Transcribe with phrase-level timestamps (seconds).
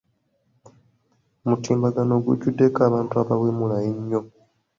[1.43, 4.21] Omutimbagano gujjuddeko abantu abawemula ennyo.